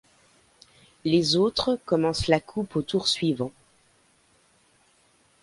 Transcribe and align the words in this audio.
Les 1.05 1.35
autres 1.35 1.77
commencent 1.85 2.25
la 2.25 2.39
coupe 2.39 2.75
au 2.75 2.81
tour 2.81 3.07
suivant. 3.07 3.51